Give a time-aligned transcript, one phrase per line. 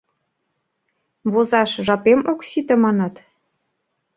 [1.31, 3.15] Возаш жапем ок сите, манат?